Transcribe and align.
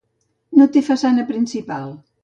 No 0.61 0.67
té 0.77 0.83
façana 0.89 1.29
principal. 1.31 1.99